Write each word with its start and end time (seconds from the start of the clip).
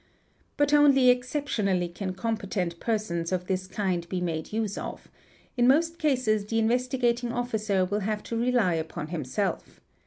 But 0.57 0.73
only 0.73 1.09
exceptionally 1.11 1.87
can 1.87 2.15
competent 2.15 2.79
persons 2.79 3.31
of 3.31 3.45
this' 3.45 3.67
kind 3.67 4.09
be 4.09 4.19
made 4.19 4.51
use 4.51 4.75
of; 4.75 5.07
in 5.55 5.67
most 5.67 5.99
cases 5.99 6.43
the 6.43 6.57
Investigating 6.57 7.31
Officer 7.31 7.85
will 7.85 7.99
have 7.99 8.23
to 8.23 8.35
'rely 8.35 8.73
upon 8.73 9.09
himself. 9.09 9.79